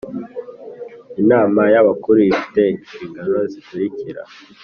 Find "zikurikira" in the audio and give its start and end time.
3.51-4.21